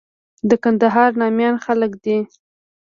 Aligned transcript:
د 0.49 0.51
کندهار 0.63 1.09
ناميان 1.21 1.55
خلک 1.65 1.91
دي. 2.03 2.17